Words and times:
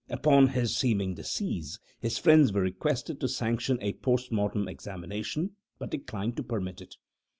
Upon 0.09 0.47
his 0.47 0.75
seeming 0.75 1.13
decease, 1.13 1.77
his 1.99 2.17
friends 2.17 2.51
were 2.51 2.61
requested 2.61 3.19
to 3.19 3.27
sanction 3.27 3.77
a 3.81 3.93
post 3.93 4.31
mortem 4.31 4.67
examination, 4.67 5.51
but 5.77 5.91
declined 5.91 6.37
to 6.37 6.43
permit 6.43 6.81
it. 6.81 6.95